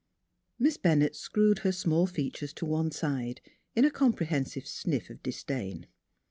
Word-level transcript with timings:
Miss 0.57 0.77
Bennett 0.77 1.15
screwed 1.15 1.59
her 1.59 1.71
small 1.71 2.07
features 2.07 2.53
to 2.53 2.65
one 2.65 2.89
side 2.89 3.39
in 3.75 3.85
a 3.85 3.91
comprehensive 3.91 4.65
sniff 4.65 5.11
of 5.11 5.21
disdain. 5.21 5.85